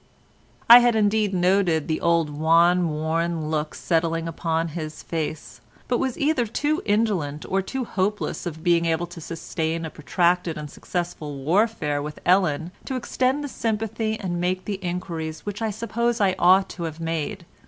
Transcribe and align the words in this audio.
I 0.67 0.79
had 0.79 0.95
indeed 0.95 1.31
noted 1.31 1.87
the 1.87 2.01
old 2.01 2.31
wan 2.31 2.89
worn 2.89 3.51
look 3.51 3.75
settling 3.75 4.27
upon 4.27 4.69
his 4.69 5.03
face, 5.03 5.61
but 5.87 5.99
was 5.99 6.17
either 6.17 6.47
too 6.47 6.81
indolent 6.85 7.45
or 7.47 7.61
too 7.61 7.85
hopeless 7.85 8.47
of 8.47 8.63
being 8.63 8.85
able 8.85 9.05
to 9.05 9.21
sustain 9.21 9.85
a 9.85 9.91
protracted 9.91 10.57
and 10.57 10.71
successful 10.71 11.37
warfare 11.37 12.01
with 12.01 12.17
Ellen 12.25 12.71
to 12.85 12.95
extend 12.95 13.43
the 13.43 13.47
sympathy 13.47 14.19
and 14.19 14.41
make 14.41 14.65
the 14.65 14.81
inquiries 14.83 15.41
which 15.45 15.61
I 15.61 15.69
suppose 15.69 16.19
I 16.19 16.33
ought 16.39 16.67
to 16.69 16.85
have 16.85 16.99
made. 16.99 17.45